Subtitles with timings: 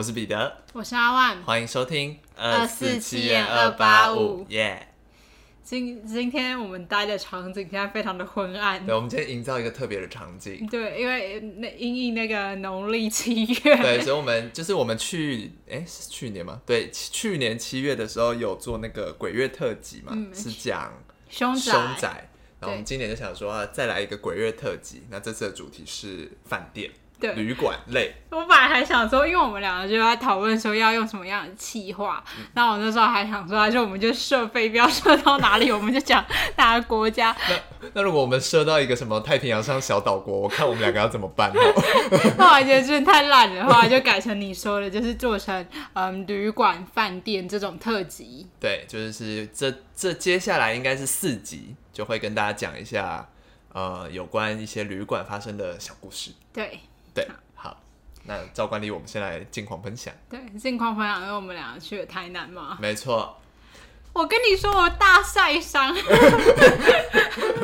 [0.00, 4.94] 我是彼得，我是阿万，欢迎收听二四七二八五，耶！
[5.62, 16.62] 今今天我们待的场景现在非常的昏暗，对，我们今天营造一个特别的场景，对，因为那因应那个农历七月，对，所以我们就是我们去，哎，是去年吗？
[16.64, 20.94] 对，去年七月的时候有做那个鬼月特辑嘛，嗯、是讲
[21.28, 26.90] 凶宅，凶宅，然后我们今年就想说再来一个鬼月特辑，那这次的主题是饭店。
[27.20, 32.24] 对，旅馆类，我本来还想说，因为我们两个就在讨论说要用什么样的气话，
[32.54, 36.24] 那、嗯、我那时候还想说，还是我们就设飞镖设到哪里，我们就讲
[36.56, 37.36] 哪个国家。
[37.82, 41.52] 那那如果我们设到一个什么太平洋上小岛国，我看我们两个要怎么办？
[42.38, 48.46] 后来觉得真的太烂了，后来就改成你说的，就是做成嗯旅馆、饭店这种特辑。
[48.58, 53.28] 对，就是这这接下来应该是四集，就会跟大家讲一下
[53.72, 56.30] 呃有关一些旅馆发生的小故事。
[56.52, 56.80] 对。
[57.14, 57.76] 对，好，
[58.24, 60.12] 那照惯例，我们先来近况分享。
[60.28, 62.78] 对，近况分享，因为我们两个去了台南嘛。
[62.80, 63.36] 没错。
[64.12, 65.94] 我跟你说，我大晒伤。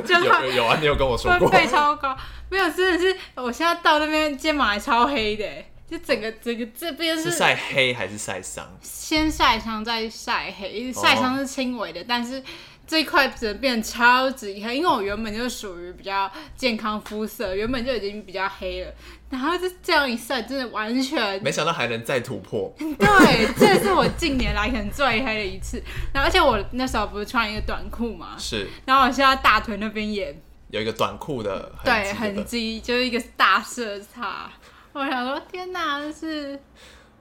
[0.08, 1.48] 有有啊，你有跟我说过。
[1.50, 2.16] 背超高，
[2.48, 5.44] 没有，真的是，我现在到那边肩膀还超黑的，
[5.90, 8.64] 就整个整个这边是晒黑还是晒伤？
[8.80, 12.42] 先晒伤再晒黑，晒伤是轻微的，哦、但是。
[12.86, 18.92] 这一块只能变超级黑，因为我原本就属于比较健康肤色，原本就已经比较黑了，
[19.28, 22.72] 然后就这样一晒，真的完全没想到还能再突破。
[22.78, 25.82] 对，这是我近年来可能最黑的一次。
[26.12, 28.68] 然后而且我那时候不是穿一个短裤嘛，是。
[28.84, 34.48] 然后我现在大腿那边也有一个短裤的对，痕迹就是一个大色差。
[34.92, 36.60] 我想说，天哪，这是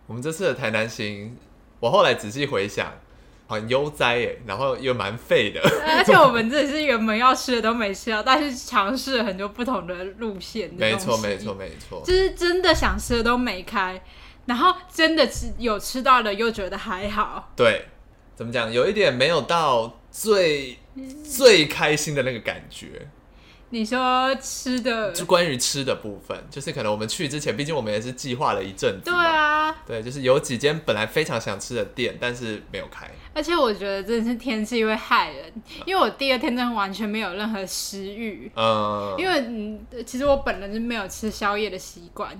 [0.05, 1.35] 我们这次的台南行。
[1.79, 2.93] 我后来仔细回想。
[3.47, 5.61] 很悠哉耶，然后又蛮废的。
[5.85, 10.77] 而且我们这里是原本要吃的都没吃到，但是尝试了很多不同的路线的。
[10.77, 12.01] 没错，没错，没错。
[12.05, 14.01] 就是真的想吃的都没开，
[14.45, 17.51] 然后真的吃有吃到的又觉得还好。
[17.55, 17.85] 对，
[18.35, 18.71] 怎么讲？
[18.71, 20.79] 有一点没有到最
[21.23, 23.07] 最开心的那个感觉。
[23.75, 29.11] 你说吃的，就关于吃的部分，就是可能我们去之前，毕竟我们也是计划了一阵子。
[29.11, 33.05] 对啊，对，就是有几间本来非常想吃的店，但是没有开。
[33.33, 35.51] 而且我觉得真的是天气会害人，
[35.85, 38.49] 因为我第二天真的完全没有任何食欲。
[38.55, 42.33] 嗯，因为嗯，其实我本人是没有吃宵夜的习惯，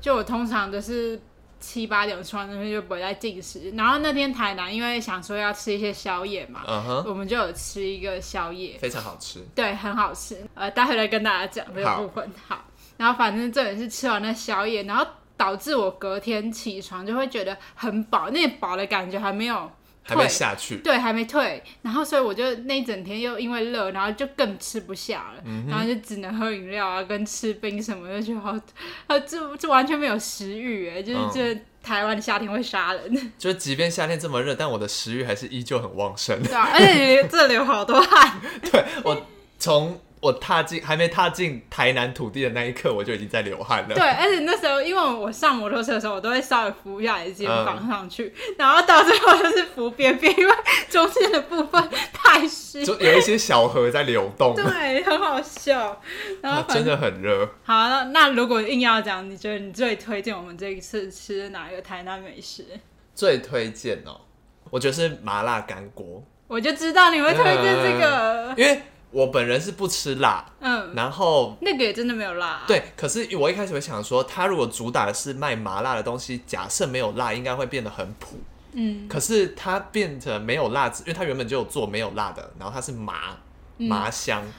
[0.00, 1.20] 就我通常都是。
[1.60, 7.08] 七八点吃完那边就不会再进食，然后那天台南因为想说要吃一些宵夜嘛，uh huh.
[7.08, 10.42] 我们就有吃一个宵夜，非常好吃，对，很好吃。
[10.54, 12.32] 呃，待会来跟大家讲这个部分。
[12.48, 12.64] 好，好，
[12.96, 15.06] 然后反正这也是吃完了宵夜，然后
[15.36, 19.70] 导致我隔天起床就会觉得很饱，那饱的感觉还没有。
[20.02, 28.58] 还没下去，对，还没退，然后所以我就那一整天又因为热，然后就更吃不下了，嗯、然后就只能喝饮料啊，跟吃冰什么的，就好，
[29.06, 38.40] 呃，就就完全没有食欲，哎，就是这、嗯、台湾的夏天会杀人， 就即便夏天这么热，但我的食欲还是依旧很旺盛，对啊，而且这里流好多汗，
[38.70, 39.26] 对我
[39.58, 40.00] 从。
[40.20, 43.94] 我踏进还没踏进台南土地的那一刻，我就已经在流汗了。
[43.94, 50.54] 对，而且那时候因为我上摩托车的时候，我都会稍微扶一下肩膀上去，嗯、然后到最后就是扶边边，因为
[50.90, 54.54] 中间的部分太湿，就有一些小河在流动。
[54.54, 55.98] 对，很好笑。
[56.42, 57.48] 然后真的很热。
[57.64, 62.66] 好，那那如果硬要讲，你觉得你最推荐我们这一次吃的哪一个台南美食？
[63.14, 64.20] 最推荐哦，
[64.68, 66.22] 我觉得是麻辣干锅。
[66.46, 68.82] 我就知道你会推荐这个，嗯、因为。
[69.12, 72.84] 我本人是不吃辣，嗯，然后那个也真的没有辣，啊，对。
[72.96, 78.38] 可是我一开始会想说，他如果主打的是卖麻辣的东西，假设没有辣，应该会变得很普，
[78.72, 79.08] 嗯。
[79.08, 83.36] 可是它变成没有辣子，因为它原本就有做没有辣的，然后它是麻
[83.78, 84.52] 麻香，嗯，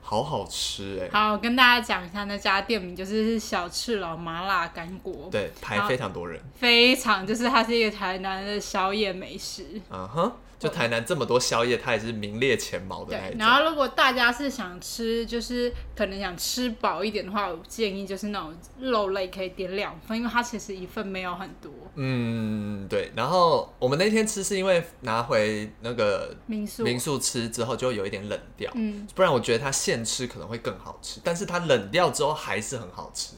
[0.00, 1.10] 好好吃哎。
[1.12, 10.32] 好，我跟大家讲一下那家店名，就是小赤佬麻辣干锅，对，排非常多人，非常就是它是一个台南的宵夜美食，嗯哼。
[10.58, 13.16] 就台南这么多宵夜，它也是名列前茅的。
[13.16, 21.70] 对，然后如果大家是想吃，就是可能想吃饱一点的话，我建议就是那种肉类可以点两份，因为它其实一份没有很多。
[21.94, 23.12] 嗯，对。
[23.14, 33.36] 然后我们那天吃是因为拿回那个民宿民宿吃之后就有一点冷掉，嗯，不然我觉得它现吃可能会更好吃，但是它冷掉之后还是很好吃。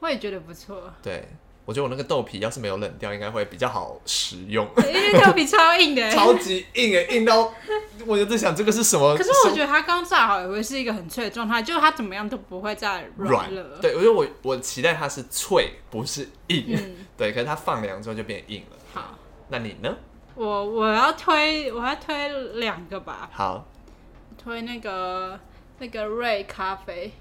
[0.00, 0.90] 我也觉得不错。
[1.02, 1.28] 对。
[1.64, 4.68] 我觉得我那个豆皮要是没有冷掉，应该会比较好食用。
[4.78, 7.52] 因为豆皮超硬的， 超级硬诶，硬到
[8.04, 9.16] 我就在想这个是什么？
[9.16, 13.78] 可是我觉得它刚炸好也会是一个很脆的状态，就是它怎么样都不会再软了。
[13.80, 16.64] 对，我觉得我我期待它是脆，不是硬。
[16.68, 18.76] 嗯、 对，可是它放凉之后就变硬了。
[18.92, 19.16] 好，
[19.48, 19.96] 那你呢？
[20.34, 23.30] 我我要推我要推两个吧。
[23.32, 23.64] 好，
[24.42, 25.38] 推那个
[25.78, 27.12] 那个瑞咖啡。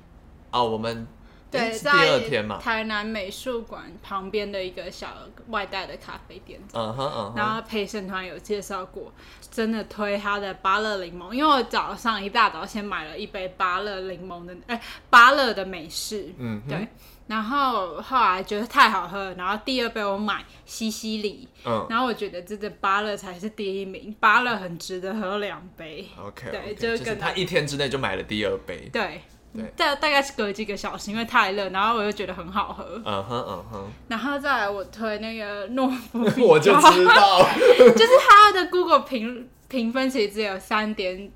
[0.49, 1.07] 哦，我们。
[1.51, 5.09] 对，第二天嘛，台南美术馆旁边的一个小
[5.49, 6.59] 外带的咖啡店。
[6.73, 7.33] 嗯哼嗯哼。
[7.35, 9.11] 然后陪审团有介绍过，
[9.51, 16.33] 真的推他的芭乐柠檬，因为我早上一大早先买了一杯芭乐柠檬的，哎，芭乐的美式。
[16.37, 16.87] 嗯，对。
[17.27, 21.49] 然后后来觉得太好喝了，然后第二杯我买西西里。
[21.65, 21.85] 嗯。
[21.89, 26.07] 然后我觉得这个芭乐才是第一名，芭乐很值得喝两杯。
[26.17, 26.49] OK。
[26.49, 28.89] 对，就是跟他一天之内就买了第二杯。
[28.93, 29.21] 对。
[29.75, 33.01] 大大概是隔几个小时，因为太热，然后我又觉得很好喝。
[33.05, 33.91] 嗯哼嗯哼。
[34.07, 37.39] 然后再来我推那个诺夫 我就知道，
[37.77, 41.31] 就是它的 Google 评评分其实只有三点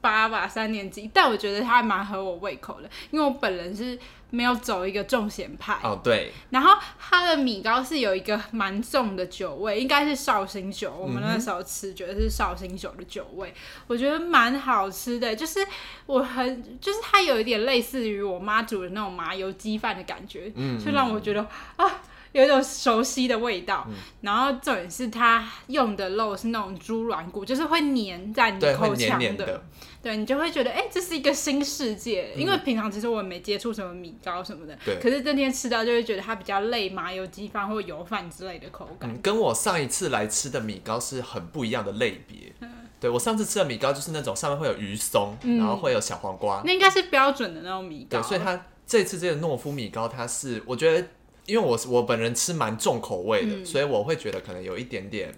[0.00, 3.98] 八吧，三年级，但我觉得它还蛮合我胃口的，因为我本人是。
[4.30, 6.30] 没有走一个重咸派哦，对。
[6.50, 10.92] 然后它的米糕是有一个蛮重的酒味，应该是绍兴酒。
[10.94, 13.54] 我们那时候吃觉得是绍兴酒的酒味，
[13.86, 15.34] 我觉得蛮好吃的。
[15.34, 15.66] 就是
[16.04, 21.40] 我很，就是它有一点类似于我妈煮的那种麻油鸡饭的感觉，嗯，就让我觉得
[21.76, 22.02] 啊。
[22.38, 29.62] 有一种熟悉的味道，嗯、然后重点是它用的肉是那种猪软骨，就是会粘在你口腔的，的
[30.00, 32.32] 对，你就会觉得哎、欸，这是一个新世界。
[32.36, 39.20] 嗯、因为平常其实我没接触什么米糕什么的，对可是这天吃到就会觉得它比较类麻油鸡饭或油饭之类的口感、嗯。
[39.20, 42.52] 跟我上一次来吃的米糕是很不一样的类别。
[42.60, 42.70] 嗯、
[43.00, 48.20] 对，我上次吃的米糕就是那种上面会有鱼松，嗯、然后会有小黄瓜，那应该是标准的那种米糕。
[48.20, 51.04] 对，所以它这次这个诺夫米糕，它是我觉得。
[51.48, 55.34] 因为我我本人吃蛮重口味的，嗯、所以我会觉得可能有一点点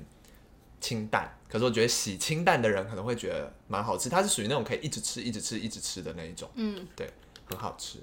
[0.80, 1.38] 清淡。
[1.48, 6.50] 可是我觉得喜清淡的人可能会觉得蛮好吃，它是属于那种可以一直吃、一直吃、一直吃的那一种。
[6.54, 7.08] 嗯，对，
[7.46, 7.98] 很好吃。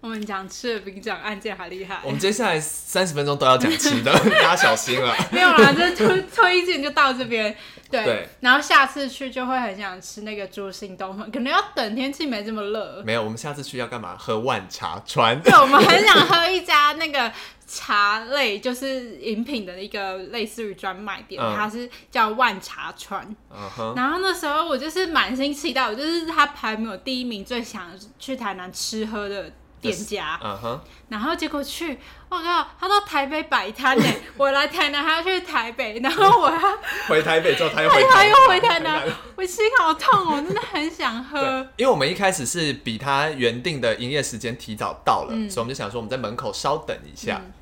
[0.00, 2.00] 我们讲吃的比讲案件还厉害。
[2.02, 4.10] 我们接下来三十分钟都要讲吃的，
[4.40, 5.14] 大家小心了。
[5.30, 7.54] 没有啦，这推推荐就到这边。
[7.90, 13.02] 对，对然后下次去就会很想吃那个猪心冬粉，可能要等天气没这么热。
[13.04, 14.16] 没有，我们下次去要干嘛？
[14.16, 15.38] 喝万茶川。
[15.42, 17.30] 对，我们很想喝一家那个
[17.66, 23.22] 茶类，就是饮品的一个类似于专卖店，嗯、它是叫万茶川。
[23.50, 29.52] 嗯、然后那时候我就是满心期待，我就是他排名第一名，最想去台南吃喝的。
[29.80, 31.98] 店家，嗯哼，然后结果去，
[32.28, 34.04] 我靠，他到台北摆摊呢，
[34.36, 36.58] 我来台南他要去台北，然后我要
[37.08, 39.02] 回台北之后他又 回他又回台南，
[39.36, 41.66] 我心好痛哦，真的很想喝。
[41.76, 47.40] 因为我们一开始是比他原定的营业时间提早到了，嗯、所以我们就想说我们在门口稍等一下。
[47.44, 47.52] 嗯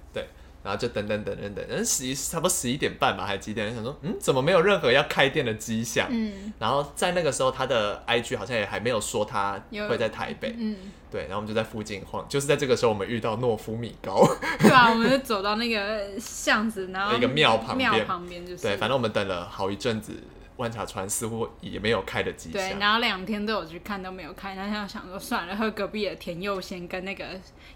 [0.62, 3.72] 然后就等等等等等，等十一差不多十一点半吧，还几点？
[3.74, 6.08] 想说，嗯，怎么没有任何要开店的迹象？
[6.10, 9.58] 嗯，然后在那个时候，他的 IG 好像也还没有说他
[9.88, 10.54] 会在台北。
[10.58, 10.76] 嗯，
[11.10, 14.28] 对，然后我们就在附近晃，就是在这个时候，我们遇到诺夫米糕。
[14.58, 18.62] 对啊，我们就走到那个巷子，然后一个庙旁边，庙旁边就是。
[18.62, 20.12] 对，反正我们等了好一阵子。
[20.58, 22.60] 万茶川似乎也没有开的迹象。
[22.60, 27.24] 对，然后两天都有去看都没有开，那现在想说算了，喝隔壁的甜柚仙跟那个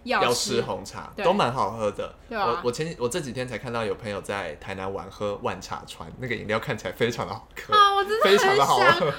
[0.03, 2.15] 药师红茶都蛮好喝的。
[2.29, 8.69] 对啊、我我前我这几天才看到有朋友在台南玩喝万茶川，那个饮料看起来非常的好喝啊，我真的很想，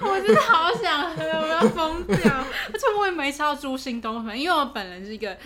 [0.02, 2.18] 我真的好想喝，我要疯掉。
[2.18, 5.38] 而且我也没吃到猪心冬粉，因为我本人是一个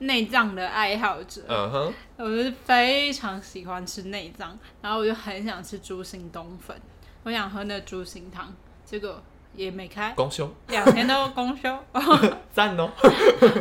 [0.00, 6.76] 内脏的爱好者，嗯哼，我就是非常喜欢吃内脏，然后我就很想吃猪心冬粉。
[7.24, 8.52] 我想喝那猪心汤，
[8.84, 9.22] 结果
[9.54, 10.12] 也没开。
[10.16, 11.78] 公休，两天都公休，
[12.52, 12.90] 赞哦！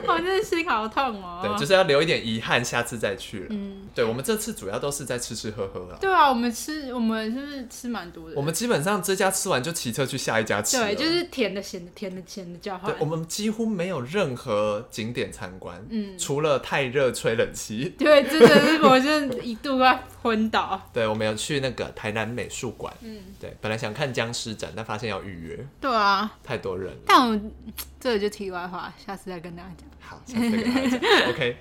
[0.07, 1.39] 我真的心好痛哦。
[1.43, 3.47] 对，就是要留一点遗憾，下次再去了。
[3.49, 5.97] 嗯，对，我们这次主要都是在吃吃喝喝了。
[5.99, 8.35] 对啊，我们吃，我们是不是吃蛮多的？
[8.35, 10.77] 我们基本上这家吃完就骑车去下一家吃。
[10.77, 12.91] 对，就是甜的、咸的、甜的、咸的交换。
[12.91, 17.93] 对，我们几乎没有任何景点参观，嗯，除了太热吹冷气。
[17.97, 20.81] 对，真的是，我真的一度快昏倒。
[20.93, 25.67] 对，我们有去那个台南美术馆，嗯，对，本来想看僵尸展，但发现要预约。
[25.81, 27.01] 对啊，太多人了。
[27.07, 27.41] 但我
[27.99, 29.89] 这个就题外话，下次再跟大家讲。
[29.99, 31.29] 好，下次再跟大家讲。
[31.29, 31.57] OK。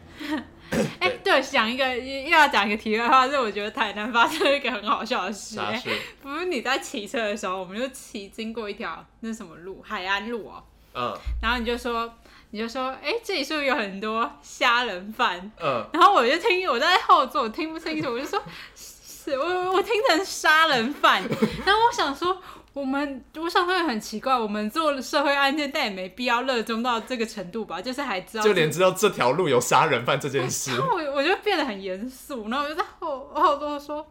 [1.00, 5.56] 哎，对，讲一个又要讲一个题外话，是我觉得台南发生一个很好笑的事。
[5.56, 5.90] 啥事？
[6.22, 10.62] 不是你在骑车的时候，我们就骑经过一条那什么路，海岸路哦。
[10.94, 11.12] 嗯。
[11.42, 12.12] 然后你就说，
[12.50, 15.50] 你就说，哎，这里是不是有很多杀人犯？
[15.60, 15.84] 嗯。
[15.92, 18.40] 然后我就听，我在后座，我听不清楚，我就说，
[18.76, 21.20] 是我我听成杀人犯。
[21.66, 22.40] 然后我想说。
[22.72, 27.82] 我们我想说也很奇怪，我们做社会案件，但也没必要热衷到这个程度吧？
[27.82, 34.06] 就是还知道，就连知道这条路有杀人犯这件事， 然后我我就变得很严肃，然后我就在后后座说，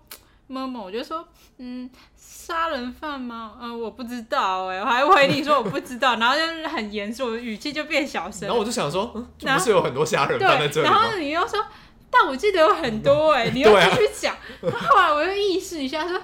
[0.47, 1.25] 某某，我就说，
[1.57, 3.53] 嗯，杀人犯吗？
[3.61, 8.41] 嗯，我不知道哎、欸，我还回你说我不知道，然后就是很严肃，语气就变小声。
[8.41, 10.93] 然后我就想说，嗯，不是有很多杀人犯在这里吗？
[10.93, 11.65] 然后你又说，
[12.11, 14.35] 但我记得有很多哎、欸，你又继续讲。
[14.61, 16.21] 后来我又意识一下说。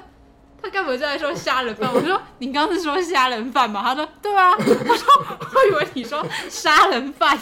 [0.62, 1.94] 他该不会在说杀人犯？
[1.94, 3.82] 我说你刚刚是说杀人犯吗？
[3.84, 4.52] 他说对啊。
[4.58, 7.38] 我说我以为你说杀人犯，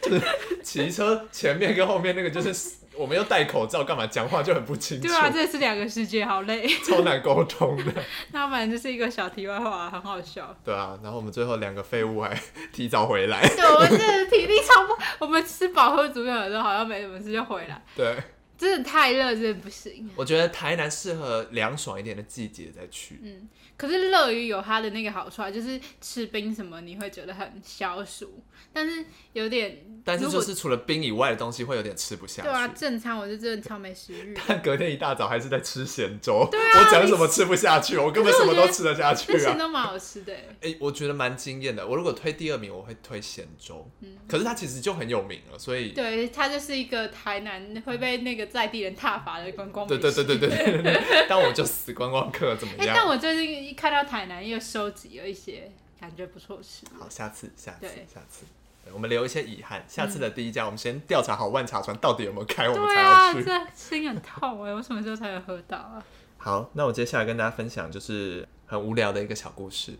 [0.00, 0.22] 就是
[0.62, 2.74] 骑车前面跟后面那个就是。
[2.96, 5.08] 我们要戴口罩，干嘛讲话就很不清楚。
[5.08, 7.92] 对啊，这是两个世界，好累，超难沟通的。
[8.30, 10.56] 那反正就是一个小题外话，很好笑。
[10.64, 12.40] 对啊，然后我们最后两个废物还
[12.72, 13.42] 提早回来。
[13.48, 17.82] 对，我们这体力超不，我们吃饱喝足了的时候，好像没什么事就回来。
[17.96, 18.14] 对。
[18.56, 20.08] 真的太热，真的不行。
[20.16, 23.18] 我觉得台南适合凉爽一点的季节再去。
[23.22, 29.78] 嗯，可是乐于有它的那个好处啊，就是吃冰什么你会觉得很消暑，但是有点。
[30.06, 32.48] 但是就是除了冰以外的东西会有点吃不下去。
[32.48, 34.36] 对啊，正餐我就真的超没食欲。
[34.46, 36.46] 但隔天一大早还是在吃咸粥。
[36.50, 36.84] 对啊。
[36.84, 37.96] 我讲什么吃不下去？
[37.96, 39.38] 我根本什么都吃得下去啊。
[39.38, 40.34] 咸都蛮好吃的。
[40.34, 41.86] 哎、欸，我觉得蛮惊艳的。
[41.86, 43.90] 我如果推第二名，我会推咸粥。
[44.02, 44.18] 嗯。
[44.28, 45.92] 可是它其实就很有名了，所以。
[45.92, 49.86] 对，它就是一个台南会被那个在地人踏伐的观光。
[49.86, 51.26] 对对对对对对对。
[51.26, 52.86] 但我就死观光客怎么样？
[52.86, 55.68] 哎、欸，但我最近一看到台南又收集了一些
[56.00, 56.86] 感觉不错吃。
[56.96, 58.46] 好，下次下次下次。
[58.92, 63.42] 我们留一些遗憾，下次的第一家，我们先调查好万茶船到底有没有开，我们才要去。
[63.42, 66.04] 对啊，这心很痛哎，我什么时候才能喝到啊？
[66.38, 69.94] 好，那我接下来跟大家分享就是很无聊的一个小故事。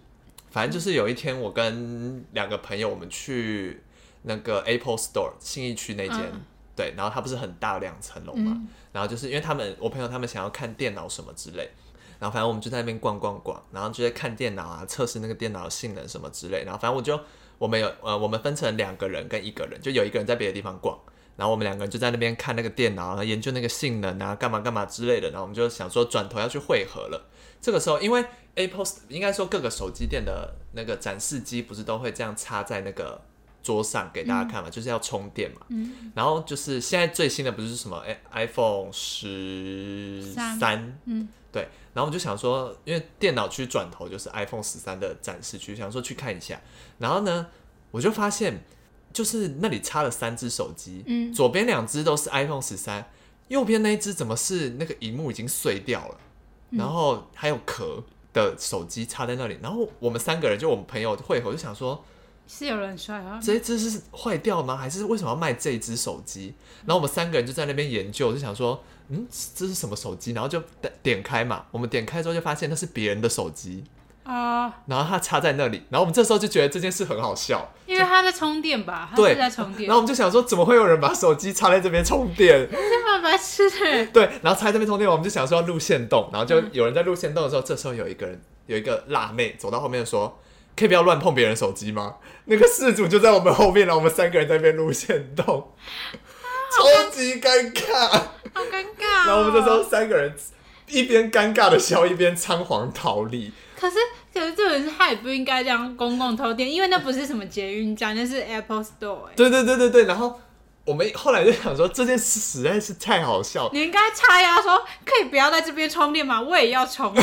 [0.50, 3.82] 反正就是有一天，我跟两个朋友，我们去
[4.22, 6.42] 那个 Apple Store 信义区那间，嗯、
[6.76, 11.70] 对，然后它不是很大两层楼嘛，嗯、然后就是因为他们，我朋友他们想要看电脑什么之类，
[12.24, 17.20] 然后反正我们就在那边逛逛逛，然后就在看电脑啊，测试那个电脑的性能什么之类，然后反正我就。
[17.56, 20.98] 我们有呃，我们分成两个人跟一个人，就有一个人在别的地方逛，
[21.36, 25.28] 然后我们两个人就在那边看那个电脑，然后研究那个性能啊，干嘛干嘛之类的。
[25.30, 27.30] 然后我们就想说转头要去汇合了。
[27.60, 28.24] 这个时候，因为
[28.56, 33.22] Apple 应该说各个手机店的那个展示机不是都会这样插在那个
[33.62, 35.60] 桌上给大家看嘛，嗯、就是要充电嘛。
[35.68, 36.10] 嗯。
[36.16, 40.20] 然后就是现在最新的不是什么哎 iPhone 十
[40.58, 40.98] 三？
[41.04, 41.28] 嗯。
[41.54, 41.68] 对。
[41.94, 46.60] 然后我就想说，因为电脑区转头就是 iPhone 十三的展示区，想说去看一下。
[46.98, 47.46] 然后呢，
[47.92, 48.64] 我就发现，
[49.12, 53.08] 就是那里插了三只手机，嗯，左边两只都是 iPhone 十三，
[53.46, 56.18] 右边那一只怎么是那个荧幕已经碎掉了，
[56.70, 59.56] 嗯、然后还有壳的手机插在那里。
[59.62, 62.04] 然后我们三个人就我们朋友会合，就想说，
[62.46, 63.40] 是有人摔啊？
[63.42, 64.76] 这一只是坏掉吗？
[64.76, 66.54] 还是为什么要卖这一只手机？
[66.86, 68.82] 然后我们三个人就在那边研究，就想说。
[69.10, 70.32] 嗯，这是什么手机？
[70.32, 70.62] 然后就
[71.02, 73.84] 点开嘛，我们点开之后就发现那是别人的手机
[74.22, 79.12] 啊，uh, 然后它插在那里，然后我们这时候就觉得这件事很好笑，因为它在充电吧？
[79.14, 79.86] 对，在充电。
[79.86, 82.66] 然后我们就想说，怎么会有人把手机插在这边充电？
[82.72, 84.06] 这么白痴的。
[84.10, 90.38] 对，然后插在这边充电，我们就想说要录线动，然后就有人在录线动的时候，嗯、这时候有一个人，有一个辣妹走到后面说
[90.76, 92.16] ：“可以不要乱碰别人手机吗？”
[92.46, 95.72] 那个事主就在我们后面，然后我们三个人在那边录线动。
[96.76, 99.24] 超级尴尬，好尴尬、哦。
[99.26, 100.34] 然后我们这时候三个人
[100.88, 103.52] 一边尴尬的笑，一边仓皇逃离。
[103.78, 103.96] 可是，
[104.32, 109.28] 可是这人他也不应该这样公共偷电，因为那不是什么捷运站，那是 Apple Store。
[109.36, 110.40] 对对对对对，然后。
[110.84, 113.70] 我们后来就想说，这件事实在是太好笑。
[113.72, 116.40] 你应该插牙说，可以不要在这边充电吗？
[116.42, 117.10] 我也要充。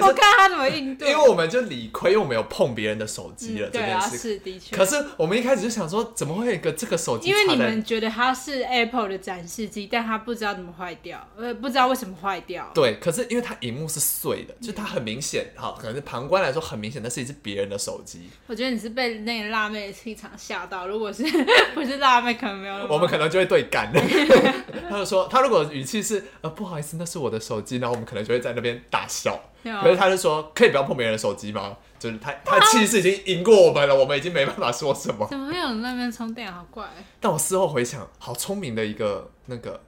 [0.00, 1.10] 我看他怎么应对。
[1.10, 3.68] 因为我们就理亏，因为我们有碰别人的手机了。
[3.68, 4.74] 这件事、嗯、是的确。
[4.74, 7.28] 可是我们一开始就想说，怎么会有一个这个手机？
[7.28, 12.70] 因为你们觉得它是 Apple 的展示机，但它不知道怎么坏掉，呃，不知道为什么坏掉。
[12.72, 18.30] 对，可是因为它荧幕是碎的，就它很明显，哈，可能是旁观来说很明显，那是一只别人的手机。
[18.46, 21.22] 我觉得你是被那个辣妹的气场吓到，如果是。
[21.74, 22.74] 不是辣妹，可能没有。
[22.88, 23.92] 我们可能就会对干。
[24.88, 29.38] 他就说，他如果语气是呃不好意思，那是我的手机，然后我们可能就会在那边大笑。
[29.62, 31.76] 可是他就说，可以不要碰别人的手机吗？
[31.98, 35.26] 就是他他气势已经赢过我们了，我们已经没办法说什么。
[35.28, 36.50] 怎么会有人那边充电？
[36.50, 36.86] 好怪。
[37.20, 39.80] 但我事后回想，好聪明的一个那个。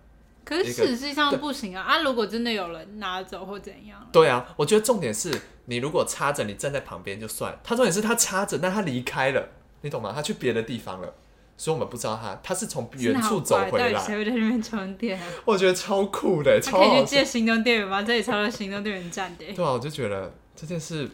[0.45, 1.83] 可是实际上不行啊！
[1.83, 4.05] 啊，如果真的有人拿走或怎样？
[4.13, 5.31] 对啊，我觉得重点是
[5.67, 7.57] 你如果插着，你站在旁边就算。
[7.63, 9.49] 他重点是他插着，但他离开了，
[9.83, 10.13] 你懂吗？
[10.13, 11.15] 他去别的地方了。
[11.57, 13.99] 所以我们不知道他，他是从远处走回来。
[14.01, 15.21] 谁会在那边充电？
[15.45, 18.03] 我觉得超酷的，超可以去借行动电源吗？
[18.03, 19.45] 这里超多行动电源站的。
[19.55, 21.09] 对啊，我就觉得这件事，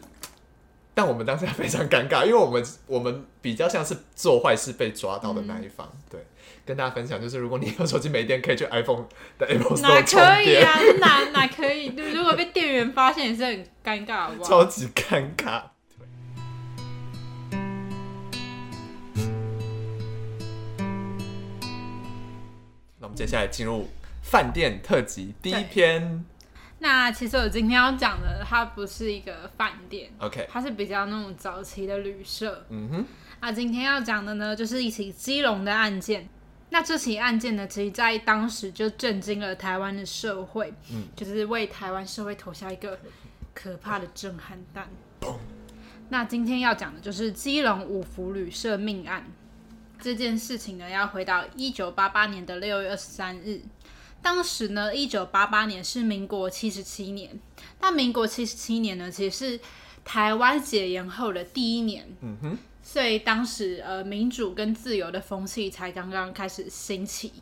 [0.93, 5.87] 但我们当下非常尴尬，因为我们我们比较像是做坏事被抓到的那一方。
[5.91, 6.25] 嗯、对，
[6.65, 9.05] 跟大家分享就是，如果你有手机没电，可以去 iPhone
[9.37, 9.81] 的 Apple Store。
[9.81, 10.79] 哪可以啊？
[10.99, 11.93] 哪哪可以？
[11.95, 14.49] 如果被店员发现也是很尴尬，好不好？
[14.49, 15.61] 超级尴尬。
[23.15, 23.87] 接下来进入
[24.21, 26.25] 饭店特辑第一篇。
[26.81, 32.65] 那其实我今天要讲的，它不是一个饭店，OK，它是比较那种早期的旅社。
[32.69, 33.05] 嗯哼。
[33.41, 36.27] 那今天要讲的呢，就是一起基隆的案件。
[36.69, 42.99] 那这起案件呢，其实在当时就震惊了台湾的社会，嗯，就是为台湾社会投下一个
[43.53, 44.87] 可怕的震撼弹。
[46.09, 49.25] 那今天要讲的就是基隆五福旅社命案
[50.01, 53.61] 这件事情呢，要回到一九八八年的六月二十三日。
[54.21, 57.39] 当时呢，一九八八年是民国七十七年。
[57.81, 59.59] 那民国七十七年呢，其实是
[60.03, 62.05] 台湾解严后的第一年。
[62.21, 62.57] 嗯哼。
[62.81, 67.33] 所以当时呃，民主跟自由的风气才刚刚开始兴起。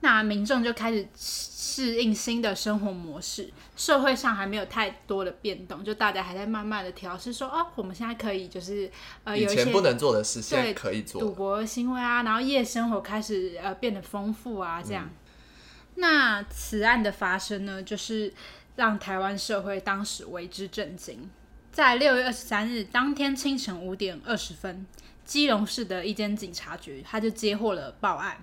[0.00, 8.90] 那民众就开始适应新的生活模式，社会上还没有太多的变动，就大家还在慢慢的调试，说哦，我们现在可以就是
[9.24, 15.04] 呃，有一些不能做的事，现在可以做，赌博行为啊，然后夜生活开始呃变得丰富啊，这样。
[15.04, 15.16] 嗯。
[15.96, 18.32] 那此案的发生呢，就是
[18.76, 21.28] 让台湾社会当时为之震惊。
[21.70, 24.86] 在六月二十三日当天清晨五点二十分，
[25.24, 28.38] 基隆市的一间警察局，他就接获了报案。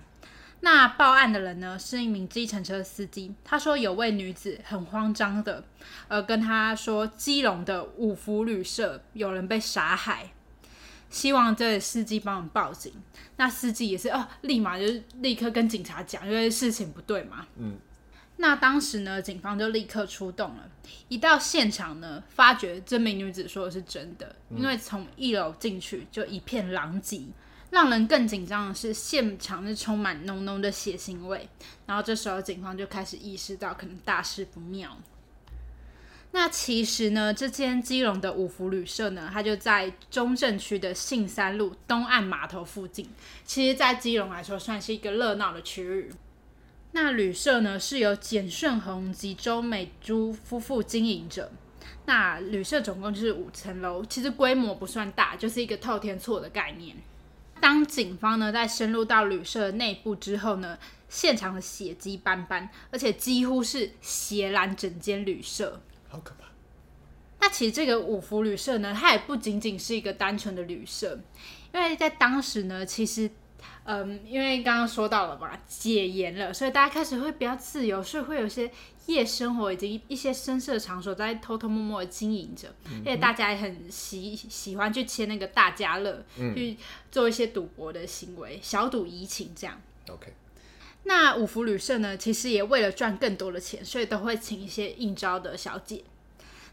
[0.60, 3.32] 那报案的人呢，是一名计程车司机。
[3.44, 5.62] 他说有位女子很慌张的，
[6.08, 10.32] 呃，跟他说基隆的五福旅社有人被杀害，
[11.08, 12.92] 希望这位司机帮我报警。
[13.36, 14.84] 那司机也是，哦，立马就
[15.20, 17.46] 立刻跟警察讲，因为事情不对嘛。
[17.56, 17.78] 嗯。
[18.40, 20.68] 那当时呢，警方就立刻出动了。
[21.08, 27.22] 一到现场呢，发觉这名女子说的是真的，因为从一楼进去就一片狼藉。
[27.70, 31.48] 让人更紧张的是，现场是充满浓浓的血腥味。
[31.86, 34.96] 然后这时候，警方就开始意识到可能大事不妙。
[36.32, 43.08] 那其实呢，这间基隆的五福旅社呢，它就在中正区的信三路东岸码头附近。
[43.44, 46.10] 其实，在基隆来说，算是一个热闹的区域。
[46.92, 51.50] 那旅社呢，是由简顺宏及周美珠夫妇经营着。
[52.06, 56.96] 那旅社总共就是五层楼，其实规模不算大，就是一个透天厝的概念。
[57.60, 66.46] 当警方呢在深入到旅社的内部之后呢，现场的血迹斑斑，而且几乎是血染整间旅社，好可怕。
[67.40, 71.20] 那其实这个五福旅社呢，它也不仅仅是一个单纯的旅社，
[71.72, 73.30] 因为在当时呢，其实。
[73.90, 78.70] 嗯，因为刚刚说到了吧，解严了，所以大家开始会比较自由，所以会有些
[79.08, 82.68] 夜生活以及一些深色场所在偷偷摸摸的经营着，
[83.00, 86.76] 而且大家也很喜喜欢去签那个大家乐，嗯、去
[87.10, 89.80] 做一些赌博的行为，小赌怡情这样。
[90.10, 90.32] OK，
[91.04, 96.04] 那五福旅社呢，其实也为了赚更多的钱，所以都会请一些应招的小姐。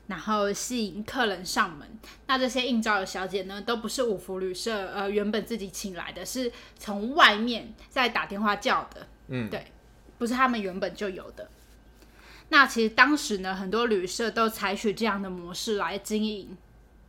[0.08, 1.88] 然后吸引客人上门，
[2.28, 9.66] 那这些应招的小姐呢，都不是五福旅社呃原本自己请来的，是从外面再打电话叫的，嗯，对，
[10.20, 11.50] 不是他们原本就有的。
[12.50, 16.58] 那其实当时呢，很多旅社都采取这样的模式来经营，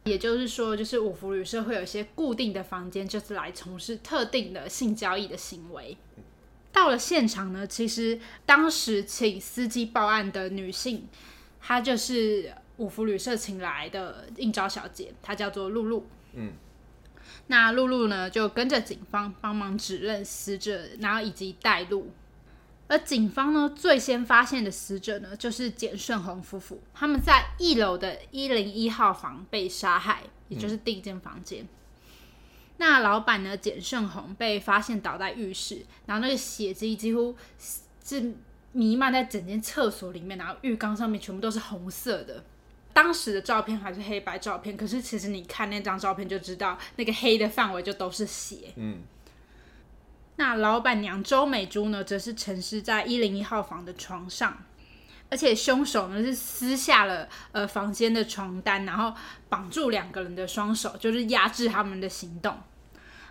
[0.05, 5.97] 也就是说，就是五福旅社会有一些固定的房间，就是来从事特定的性交易的行为。
[6.73, 11.07] 到了现场呢，其实当时请司机报案的女性，
[11.61, 12.53] 她就是。
[12.79, 16.07] 五福旅社请来的应招小姐，她叫做露露。
[16.35, 16.53] 嗯，
[17.47, 22.11] 那露露呢，就跟着警方帮忙指认死者，然后以及带路。
[22.89, 26.81] 而警方呢，最先发现的死者呢，就是简顺宏夫妇。
[26.95, 31.65] 他们在一楼的一零一号房被杀害，也就是第一间房间。
[31.65, 31.69] 嗯、
[32.77, 37.35] 那老板呢，简顺宏被发现倒在浴室，然后那个血迹几乎
[38.05, 38.35] 是
[38.73, 42.45] 弥漫在整间厕所里面，然后浴缸上面全部都是红色的。
[42.93, 48.73] 当时的照片还是黑白照片，可是其实你看那张照片就知道，那个黑的范围就都是血。
[48.77, 49.01] 嗯，
[50.37, 54.57] 那老板娘周美珠呢，则是沉尸在一零一号房的床上，
[55.31, 59.13] 而且凶手呢是撕下了呃房间的床单，然后
[59.49, 62.55] 绑住两个人的双手，就是压制他们的行动，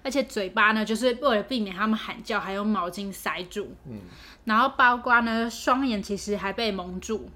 [0.04, 3.76] 而且嘴巴呢就是为了避免他们喊叫，还用毛巾塞住。
[3.88, 4.00] 嗯，
[4.46, 7.30] 然后包括呢双眼其实还被蒙住。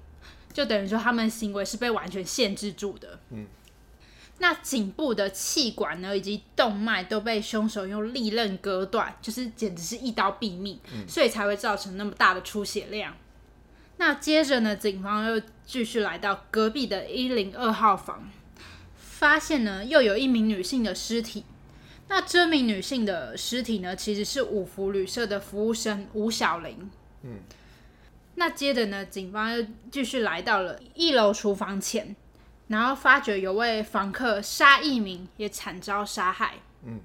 [0.52, 3.20] 就等于说，他们行为是被完全限制住的。
[3.30, 3.46] 嗯，
[4.42, 13.14] 那颈部的气管呢，以及动脉都被凶手用利刃割断，就是简直是一刀毙命，嗯，所以才会造成那么大的出血量。
[13.98, 18.30] 那接着呢，警方又继续来到隔壁的一零二号房，
[18.96, 21.44] 发现呢又有一名女性的尸体。
[22.08, 26.90] 那这名女性的尸体呢，其实是五福旅社的服务生吴小玲。
[27.24, 27.40] 嗯。
[28.36, 32.16] 那接着呢，警方又继续来到了一楼厨房前，
[32.70, 36.54] 然后发觉有位房客沙一鸣也惨遭杀害。
[36.84, 37.00] 嗯，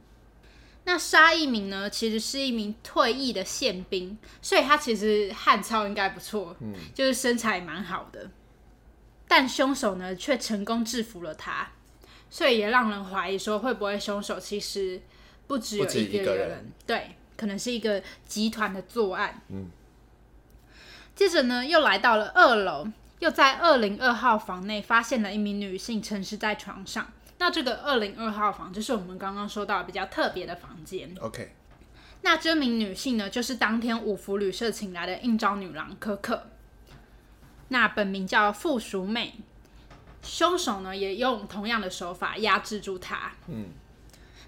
[0.84, 8.30] 那沙一鸣呢，其实是一名退役的宪兵，所以他其实汉操应该不错，嗯，就是身材蛮好的。
[9.28, 11.68] 但凶手呢，却成功制服了他，
[12.30, 15.02] 所以也让人怀疑说，会不会凶手其实
[15.48, 19.42] 不只有一个人，一个人对，可能是一个集团的作案。
[19.50, 19.72] 嗯。
[21.16, 22.88] 接着呢，又来到了二楼，
[23.20, 27.08] 又在二零二号房内发现了一名女性沉尸在床上。
[27.38, 31.16] 那那这个二零二号房就是我们刚刚说到比较特别的房间。
[31.22, 31.54] OK。
[32.24, 36.48] 那这名女性呢，就是当天五福旅社请来的应召女郎可可。
[37.68, 39.36] 那本名叫傅淑美，
[40.24, 43.34] 凶手呢也用同样的手法压制住她。
[43.48, 43.68] 嗯。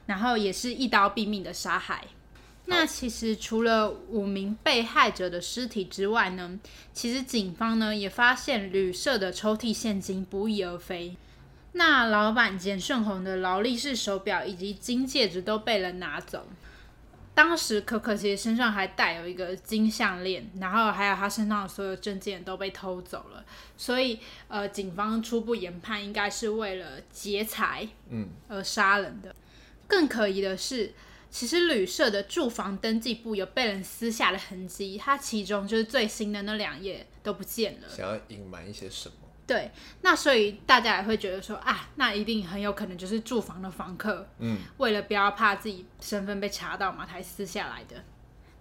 [0.07, 2.03] 然后也是一刀毙命的杀害。
[2.69, 6.59] 那其实除了五名被害者的尸体之外呢，
[6.93, 11.15] 其实警方呢也发现旅社的抽屉现金不翼而飞。
[11.73, 16.47] 那老板简顺红的劳力士手表以及金戒指都被人拿走。
[17.33, 23.45] 当时可可其实身上还带有一个金项链，然后还有他身上的所有证件都被偷走了。
[23.77, 29.29] 所以呃，警方初步研判应该是为了劫财，嗯，而杀人的。
[29.29, 29.35] 嗯、
[29.87, 30.91] 更可疑的是，
[31.29, 37.87] 其实旅社的住房登记簿有被人撕下的痕迹，它其中就是最新的那两页都不见了。
[37.89, 39.15] 想要隐瞒一些什么？
[39.45, 48.03] 对，那所以大家也会觉得说啊，那一定很有可能就是住房的房客，嗯，为了不要怕自己身份被查到嘛，才撕下来的。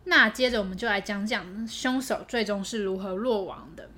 [0.04, 3.90] 那接着我们就来讲讲凶手最终是如何落网的。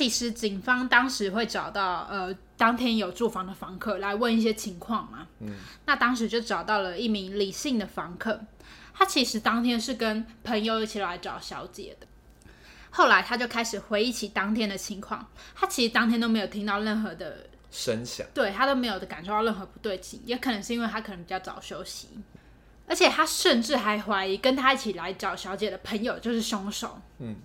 [0.00, 8.40] 其实警方当时会找到呃当天有住房的房客来问一些情况嘛，嗯，那当时就找到了一名李姓的房客，
[8.94, 12.06] 他其实当天是跟朋友一起来找小姐的。
[12.88, 22.08] 后来他就开始回忆起当天的情况，他其实当天都没有听到任何的声响，对，他都没有感受到任何不对劲，也可能是因为他可能比较早休息，
[22.86, 26.98] 而且他甚至还怀疑跟他一起来找小姐的朋友就是凶手。
[27.18, 27.36] 嗯，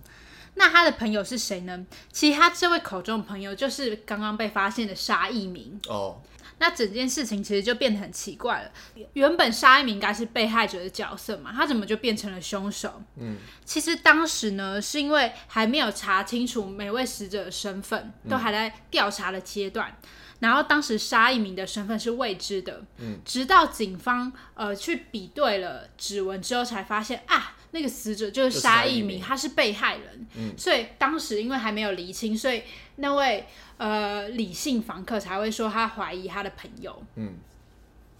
[0.56, 1.86] 那他的朋友是谁呢？
[2.10, 5.80] 其实他这位口中的朋友就是刚刚被发现的沙一鸣。
[5.88, 6.20] 哦。
[6.58, 8.70] 那整件事情其实就变得很奇怪了。
[9.12, 13.02] 原本沙一鸣应该是被害者的角色嘛，他怎么就变成了凶手？
[13.16, 19.94] 嗯，其实当时呢，是因为还没有查清楚每位死者的身份，都还在调查的阶段。
[20.00, 20.08] 嗯、
[20.40, 22.82] 然后当时沙一鸣的身份是未知的。
[22.96, 27.55] 嗯，直到警方呃去比对了指纹之后，才发现啊。
[27.76, 32.62] 那个死者就是沙一鸣，他是被害人，嗯、所以当时因为还没有厘清，所以
[32.96, 37.34] 那位呃李姓房客才会说他怀疑他的朋友，嗯，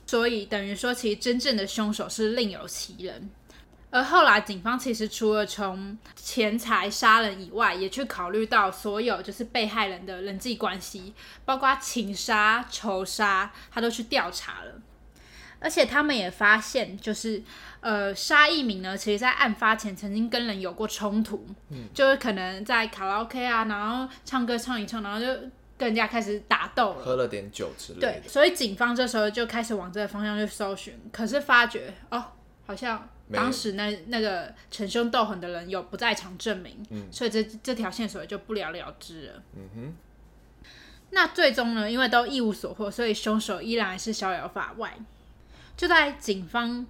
[0.05, 3.31] 所以等于说其实真正的凶手是另有其人。
[3.89, 11.15] 而后来警方其实除了从钱财杀人以外，也去考虑到所有就是被害人的人际关系，
[11.47, 14.83] 包括情杀、仇杀，他都去调查了。
[15.59, 17.43] 而且他们也发现，就是
[17.81, 25.27] 呃，沙一鸣呢，其实在案发前曾经跟人有过冲突，嗯，就是可能在卡拉 OK 啊，然后唱歌唱一唱，然后就
[25.79, 28.21] 跟人家开始打斗了，喝了点酒之类的。
[28.21, 32.23] 对，所以警方这时候就开始往这个方向去搜寻，可是发觉哦，
[32.67, 39.43] 好像当时那那个逞凶斗狠的人有不在场证明，嗯，所以这这条线索就不了了之了。
[39.55, 39.95] 嗯哼。
[41.11, 44.93] 那最终呢，因为都一无所获，所以凶手依然还是逍遥法外。
[45.77, 46.87] 就在警方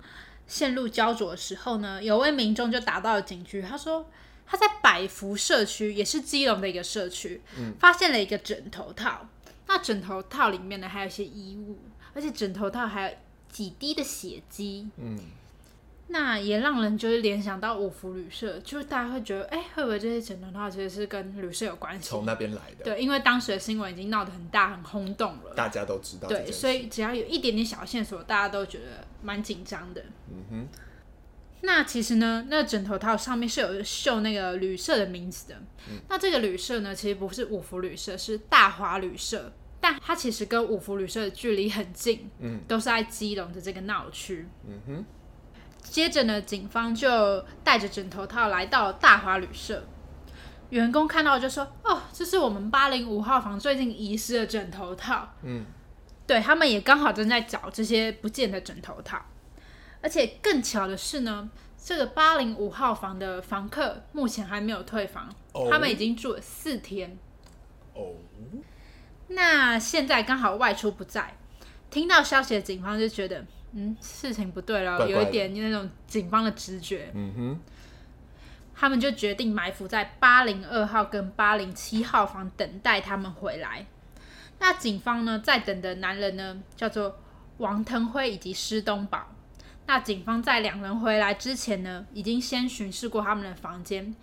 [0.47, 3.61] 陷入焦灼的时候呢，有位民众就打到了警局。
[3.61, 4.09] 他说
[4.47, 9.29] 他在百福社区，也是基隆的一个社区，嗯，发现了一个枕头套。
[9.67, 11.79] 那枕头套里面呢，还有一些衣物，
[12.15, 13.17] 而且枕头套还有
[13.51, 14.89] 几滴的血迹。
[14.97, 15.19] 嗯。
[16.09, 22.09] 那也让人就是联想到五福旅社，就是大家会觉得，哎、欸，会不会这些枕头套其实是跟旅社有关系？
[22.09, 22.85] 从那边来的。
[22.85, 26.29] 对，因为当时的新闻已经闹得很大、很轰动了，大家都知道。
[26.29, 30.03] 对，所以只要有一点点小线索，大家都觉得蛮紧张的。
[30.31, 30.69] 嗯哼。
[31.63, 35.57] 那其实呢，那个枕头套上面是有绣那个旅社的名字的。
[35.89, 44.47] 嗯、那这个旅社呢，其实不是五福旅社，是大华旅社，但它其实跟五福旅社的距离很近，嗯，都是在基隆的这个闹区。
[44.69, 45.05] 嗯哼。
[45.89, 49.83] 接着呢，警方就带着枕头套来到大华旅社。
[50.71, 55.65] 员工看到就说：“哦，这是我们八零五号房最近遗失的枕头套。”嗯，
[56.27, 59.25] 对，他们也刚好正在找这些不见的枕头套。
[60.03, 61.49] 而且更巧的是呢，
[61.83, 67.17] 这个八零五号房的房客目前还没有退房，哦、他们已经住了四天。
[67.95, 68.13] 哦，
[69.29, 71.37] 那现在刚好外出不在，
[71.91, 73.45] 听到消息的警方就觉得。
[73.79, 77.11] 嗯，事情不对了，有一点那种警方的直觉。
[77.13, 77.61] 嗯哼，
[78.75, 83.85] 他们就决定埋伏在八零二号跟八零七号房等待他们回来。
[84.59, 87.19] 那警方呢，在等的男人呢，叫做
[87.59, 89.27] 王腾辉以及施东宝。
[89.87, 94.17] 那警方在两人回来之前呢，已经先巡视过他们的房间，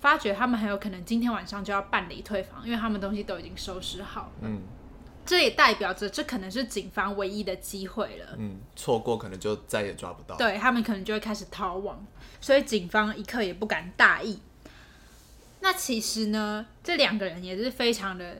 [0.00, 4.32] 发觉他们很有可能今天晚上就要办理退房，因为他们东西都已经收拾好了。
[4.40, 4.62] 嗯。
[5.26, 8.26] 这也代表着，这可能是警方唯一的机会了。
[8.38, 10.36] 嗯，错过可能就再也抓不到。
[10.36, 12.06] 对，他们可能就会开始逃亡，
[12.40, 14.38] 所以警方一刻也不敢大意。
[15.60, 18.36] 那其实呢，这两个人也是非常的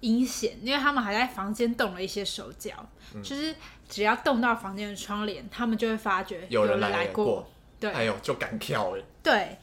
[0.00, 2.72] 阴险，因为他们还在房间动了一些手脚，
[3.14, 3.54] 嗯、就是
[3.88, 7.48] 只要动到房间的窗帘，他们就会发觉有人来过。
[7.80, 9.02] 对，哎呦，就敢跳哎。
[9.22, 9.56] 对，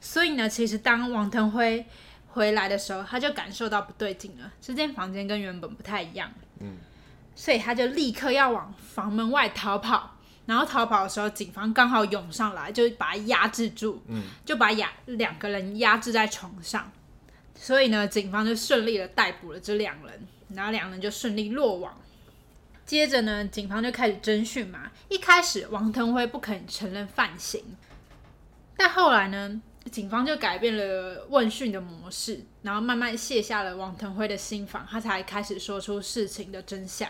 [0.00, 1.86] 所以呢，其实当王腾辉
[2.28, 6.32] 回来的时候，他就感受到不对劲了，这间房间跟原本不太一样。
[6.60, 6.76] 嗯，
[7.34, 10.14] 所以他就立刻要往房门外逃跑。
[10.46, 16.90] 然后逃跑的时候，警方刚好涌上来，就把他压制住，嗯，就把压两个人压制在床上。
[17.54, 21.94] 所以呢，警方就顺利的逮捕了这两人，然后两人就顺利落网。
[22.86, 24.90] 接着呢，警方就开始侦讯嘛。
[25.10, 27.62] 一开始，王腾辉不肯承认犯行，
[28.74, 37.08] 但后来呢，警方就改变了问讯的模式，然后慢慢卸下了王腾辉的心防，他才开始说出事情的真相。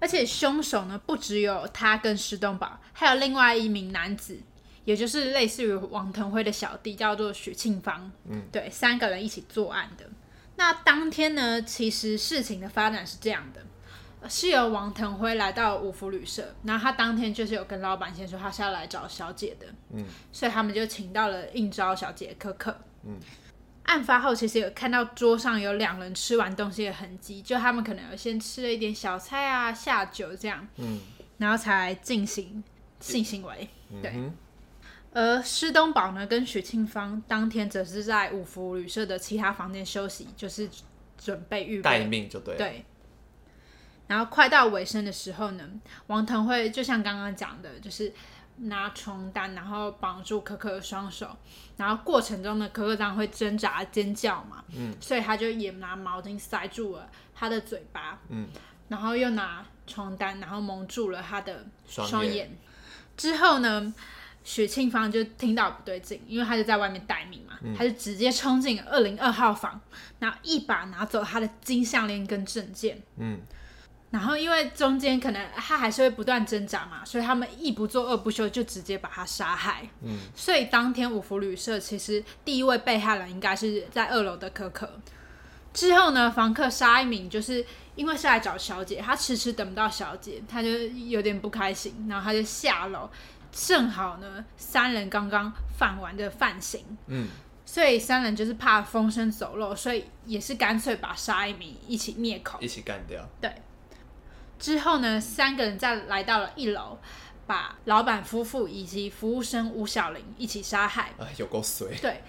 [0.00, 4.38] 而且凶手呢，不只有他跟石东宝，还有另外一名男子，
[4.84, 8.12] 也就是类似于王腾辉的小弟，叫做许庆芳。
[8.28, 10.08] 嗯，对，三个人一起作案的。
[10.54, 13.64] 那当天呢，其实事情的发展是这样的，
[14.26, 19.66] 是由王腾辉来到五福旅社，然后他当天就是有跟老板先说他是要来找小姐的。
[19.92, 22.74] 嗯，所以他们就请到了应招小姐可可。
[23.04, 23.18] 嗯。
[23.84, 31.00] 案发后，其实有看到桌上有两人吃完东西的痕迹，就他们可能有先吃了一点小菜啊，下酒这样，嗯，
[31.38, 32.62] 然后才进行
[33.00, 33.66] 性行为，
[34.02, 34.12] 对。
[35.14, 40.68] 而施东宝呢，跟许庆芳当天则是在五福旅社的其他房间休息，就是
[41.16, 42.56] 准备预备待命就对。
[42.58, 42.84] 对。
[44.08, 45.64] 然后快到尾声的时候呢，
[46.08, 48.12] 王腾辉就像刚刚讲的，就是。
[48.62, 51.30] 拿床单，然后绑住可可的双手，
[51.76, 58.48] 然后过程中呢，可可当然会挣扎尖叫嘛，嗯，所以他就也拿毛巾塞住了他的嘴巴，嗯，
[58.88, 62.34] 然后又拿床单，然后蒙住了他的双眼。
[62.34, 62.58] 眼
[63.16, 63.94] 之后呢，
[64.42, 69.80] 许庆芳就听到不对劲，因为他就在外面待命嘛，嗯、他就直接冲进二零二号房，
[70.18, 73.38] 然后一把拿走他的金项链跟证件，嗯。
[74.10, 79.86] 然后，因为中间可能他还是会不断挣扎嘛，所以他们一不做二不休，就直接把他杀害。
[80.02, 84.90] 嗯，所以当天五福旅社其实第一位被害人应该是在二楼的可可。
[85.74, 87.62] 之后呢，房客沙一鸣就是
[87.96, 93.10] 因为是来找小姐，他迟迟等不到小姐，他就有点不开心，然后他就下楼，
[93.52, 96.82] 正好呢三人刚刚犯完的犯行。
[97.08, 97.28] 嗯，
[97.66, 103.28] 所以三人就是怕风声走漏，所以也是干脆把沙一鸣一起灭口，一起干掉。
[103.38, 103.52] 对。
[104.58, 106.98] 之后呢，三个人再来到了一楼，
[107.46, 111.12] 把老板夫妇以及服务生吴小玲一起杀害。
[111.18, 111.88] 啊，有够衰。
[112.02, 112.22] 对，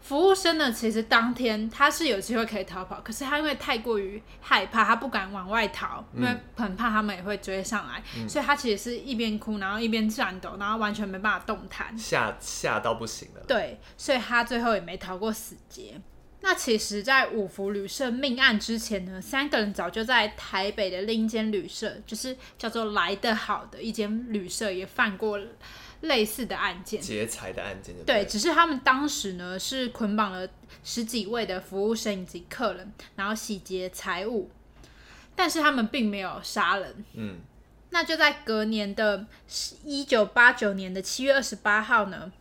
[0.00, 13.42] 服务生呢，其实当天他是有机会可以逃跑，可是他因为太过于害怕，他不敢往外逃，嗯、因为很怕他们也会追上来，嗯、所以他其实是一边哭，然后一边颤抖，然后完全没办法动弹，吓吓到不行了。
[13.46, 16.00] 对，所以他最后也没逃过死劫。
[16.44, 25.38] 那其实，在五福旅社命案之前呢，三个人早就在台北的另一间旅社，就是叫做“来得好”的一间旅社，也犯过
[26.00, 28.24] 类似的案件，劫财的案件对。
[28.24, 30.48] 对，只是他们当时呢是捆绑了
[30.82, 34.50] 十几位的服务生以及客人，然后洗劫财物，
[35.36, 37.04] 但是他们并没有杀人。
[37.14, 37.36] 嗯，
[37.90, 39.26] 那就在隔年的
[39.84, 42.32] 一九八九年的七月二十八号呢。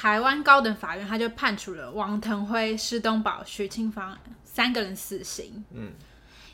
[0.00, 5.64] 台湾高等法院他就判处了王腾辉、施东宝、许庆芳三个人死刑。
[5.72, 5.90] 嗯，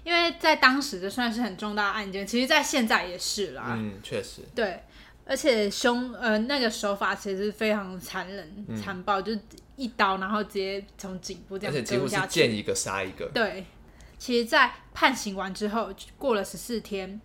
[0.03, 3.75] 因为在当时这算是很重大的案件，其实，在现在也是啦。
[3.77, 4.41] 嗯，确实。
[4.55, 4.83] 对，
[5.27, 9.39] 而且凶呃那个手法其实非常残忍、残、嗯、暴，就
[9.77, 13.27] 一刀然后直接从颈部这样割下去，而且几乎是见一个杀一个。
[13.35, 13.67] 对，
[14.17, 17.21] 其实，在判刑完之后，过了十四天。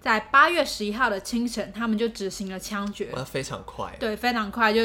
[0.00, 4.80] 在八月十一号的清晨，他们就执行了枪决，非常快，对，非常快，就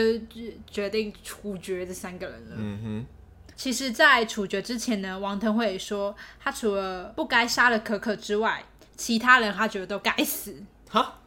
[0.69, 2.55] 决定处决这三个人了。
[2.57, 3.05] 嗯哼，
[3.55, 8.61] 其实，在处决之前呢，王腾辉也说，他除了不该杀了可可之外，
[8.97, 10.61] 其他人他觉得都该死。
[10.89, 11.21] 哈，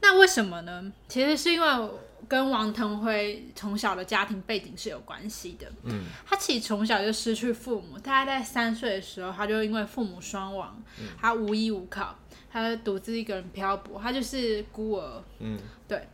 [0.00, 0.90] 那为什么呢？
[1.06, 1.90] 其实是因为
[2.26, 5.70] 跟王腾辉从小的家庭背景是有关系的。
[5.82, 12.18] 嗯，他其实从小就失去父母，大概在三岁的时候，他就因为父母双亡，嗯、他无依无靠。
[12.54, 15.24] 他独自一个人漂泊，他就是孤儿。
[15.40, 16.06] 嗯，对。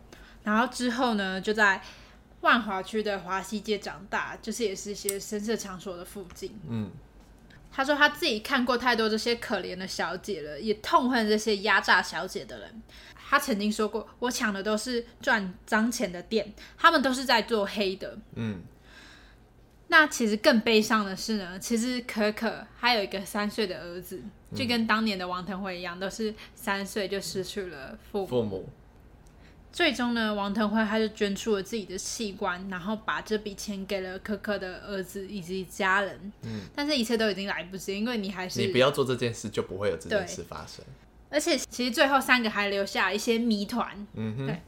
[0.43, 1.83] 然后之后呢，就在
[2.41, 6.59] 万华区的华西街长大，就是也是一些深色场所的附近。
[6.67, 6.91] 嗯，
[7.71, 12.83] 他说他自己看过太多这些可怜的小姐了，也痛恨这些压榨小姐的人。
[13.15, 18.63] 他曾经说过：“我抢的都是赚脏钱的店，他们都是在做黑的。”嗯。
[19.89, 24.23] 那其实更悲伤的是呢，其实可可还有一个三岁的儿子，
[24.55, 28.27] 就跟当年的王腾辉一样，都是三岁就失去了父母。
[28.27, 28.69] 父母。
[29.73, 36.33] 最终呢，王腾辉他就捐出了自己的器官，然后把这笔钱给了可可的儿子以及家人。
[36.43, 40.85] 嗯，但是一切都已经来不及，因为你还是你不要做这件事，就不会有这件事发生。
[41.31, 44.05] 而且其实最后三个还留下一些谜团。
[44.15, 44.61] 嗯哼，对，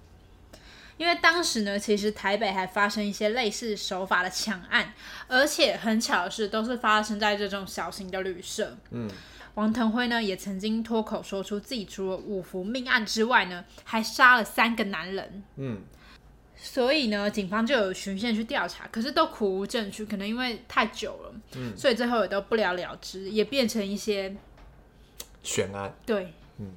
[0.99, 4.95] 因为当时呢，其实台北还发生一些类似手法的抢案，
[5.27, 8.79] 而且很巧的是，都是发生在这种小型的旅社。
[8.93, 9.11] 嗯。
[9.55, 15.43] 王腾辉呢，也曾经脱口说出自己除了五福命案之外呢，还杀了三个男人。
[15.57, 15.83] 嗯，
[16.57, 24.35] 所以呢，警方就有循线去调查，可是都苦无证据，可能因为太久了，嗯，所以最后也都不了了之，也变成一些
[25.43, 25.95] 悬案。
[26.07, 26.73] 对，嗯。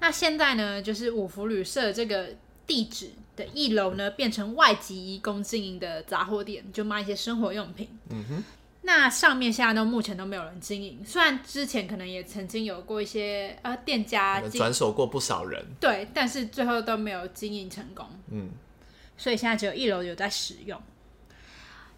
[0.00, 2.30] 那现在呢，就是五福旅社这个
[2.66, 7.88] 地址的一楼呢，变成外籍移工经营的杂货店，就卖一些生活用品。
[8.10, 8.44] 嗯哼。
[8.88, 18.48] 那上面现在都目前都没有人经营，虽然之前可能也曾经有过一些呃店家转手过不少人，对，但是最后都没有经营成功，嗯，
[19.18, 20.80] 所以现在只有一楼有在使用。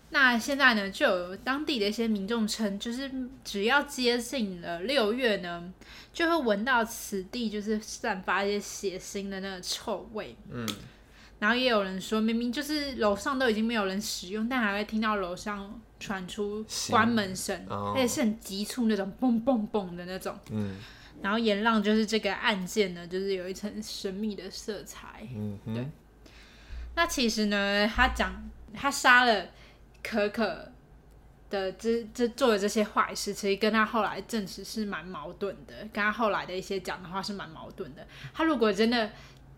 [0.09, 3.09] 那现在呢，就有当地的一些民众称，就是
[3.45, 5.73] 只要接近了六月呢，
[6.13, 10.67] 就会闻到此地就是散发一些血腥的那个臭味，嗯。
[11.41, 20.39] 然后也有人说，明明就是楼上都已经没有人使用，但还会听到楼上传出关门声，而且是很急促那种，嘣嘣嘣的那种。
[20.51, 20.77] 嗯。
[21.23, 25.27] 然后也让就是这个案件呢，就是有一层神秘的色彩。
[25.35, 25.59] 嗯。
[25.75, 25.89] 对。
[26.95, 29.47] 那其实呢，他讲他杀了
[30.03, 30.71] 可可
[31.49, 38.07] 的这这做的这些坏事，其实跟他后来证实是蛮矛盾的，跟他后来的一些讲的话是蛮矛盾的。
[38.35, 39.11] 他如果真的。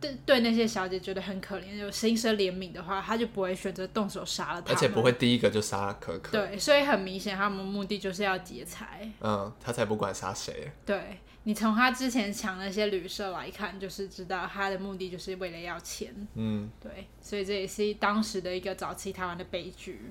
[0.02, 6.32] 对对，那些小姐觉得很可怜，有心生怜悯的话，他就不会选择动手杀了她，而且不会第一个就杀可可。
[6.32, 9.08] 对，所以很明显，他们目的就是要劫财。
[9.20, 10.72] 嗯，他才不管杀谁。
[10.84, 16.12] 对，你从他之前抢那些旅社来看，就是知道他的目的就是为了要钱。
[16.34, 20.10] 嗯，对，所以这也是当时的一个早期台湾的悲剧。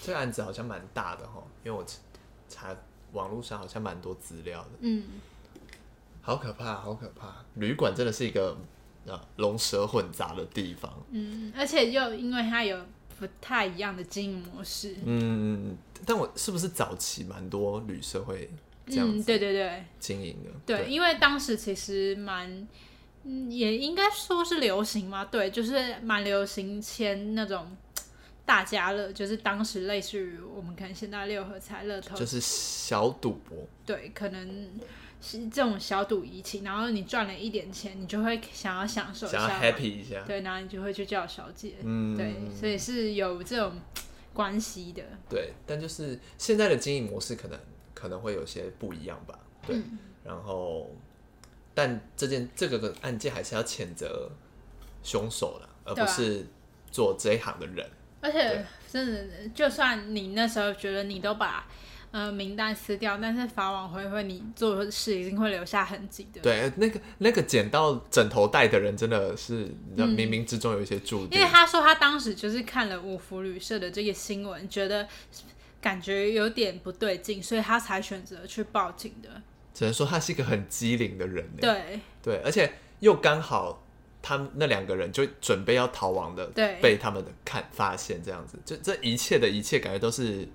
[0.00, 1.84] 这个案子好像蛮大的哈，因为我
[2.48, 2.74] 查
[3.10, 4.70] 网络上好像蛮多资料的。
[4.82, 5.04] 嗯，
[6.20, 7.44] 好可怕，好可怕！
[7.54, 8.56] 旅馆真的是一个。
[9.06, 10.92] 啊，龙蛇混杂的地方。
[11.10, 12.78] 嗯，而且又因为它有
[13.18, 14.96] 不太一样的经营模式。
[15.04, 18.50] 嗯，但我是不是早期蛮多旅社会
[18.86, 19.18] 这样子？
[19.18, 20.50] 嗯，对对对，经营的。
[20.66, 22.68] 对，对，因为当时其实蛮，
[23.24, 25.24] 嗯，也应该说是流行嘛。
[25.24, 27.76] 对，就是蛮流行签那种
[28.52, 33.56] 大家乐，就是当时类似于我们可能现在六合彩、乐透，就是小赌博。
[33.86, 34.68] 对，可能。
[35.24, 43.72] 是这种小赌怡情，然后你赚了一点钱，你就会想要享受一下，想要 happy 一下，对，然后你就会去叫小姐，嗯，对，所以是有这种
[44.34, 45.00] 关系的。
[45.30, 47.60] 对，但就是现在的经营模式可能
[47.94, 49.76] 可能会有些不一样吧，对。
[49.76, 50.90] 嗯、然后，
[51.72, 54.28] 但这件这个的案件还是要谴责
[55.04, 56.44] 凶手了，而不是
[56.90, 57.88] 做这一行的人。
[58.22, 61.66] 而且，真的，就算你那时候觉得你都把。
[62.12, 66.42] 呃，名单撕掉，但是法网恢恢，你做的事一定会留下痕迹的。
[66.42, 69.64] 对，那个那个捡到枕头袋的人，真的是
[69.96, 71.38] 冥冥之中有一些注定。
[71.38, 75.08] 因为他说他当时就是看了五福旅社的这个新闻，觉得
[75.80, 79.40] 感觉有点不对劲，所以他才选择去报警的。
[79.72, 81.48] 只能说他是一个很机灵的人。
[81.58, 83.81] 对对，而且又刚好
[84.22, 90.48] 他们那两个人就准备要逃亡的，对，被他们的看发现这样子，就这一切的一切，感觉都是。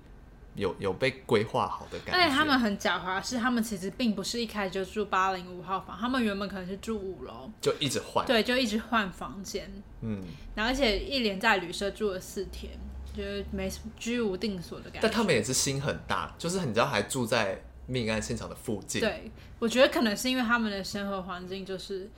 [0.54, 10.20] 有有被规划好的感觉，而且他们很狡猾，是他们其实并不是一开始就住八零五号房，他们原本可能是住五楼，就一直换，对，就一直换房间，嗯，
[10.56, 12.72] 然后而且一连在旅社住了四天，
[13.14, 14.98] 就是没居无定所的感觉。
[15.00, 22.10] 但他们也是心很大，就是你知道还住在命案现场的附近，对，我觉得可能是因为他们的生活环境就是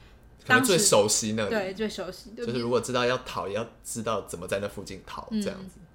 [0.47, 5.79] 可能最熟悉那里，对，最熟悉，就是如果知道要逃，也要知道怎么在那附近逃，这样子。
[5.79, 5.87] 嗯，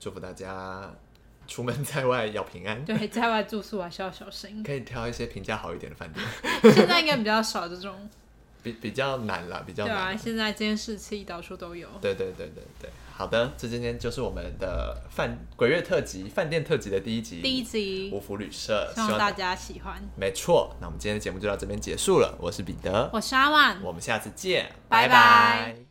[0.00, 0.94] 祝福大家。
[1.46, 4.62] 出门在外要平安，对，在外住宿还是要小心。
[4.62, 6.74] 可以挑一些评价好一点的饭店。
[6.74, 8.08] 现在应该比较少这种，
[8.64, 9.94] 比比较难了，比较难。
[9.94, 11.86] 对啊，现在监视器到处都有。
[12.00, 17.40] 对对对对对，好的，这今天就是我们的饭鬼月特辑、饭店特辑的第一集。
[17.40, 20.02] 第一集五福旅社，希望大家喜欢。
[20.16, 22.36] 没错，那我们今天的节目就到这边结束了。
[22.40, 25.83] 我是彼得，我是阿万，我们下次见，拜拜。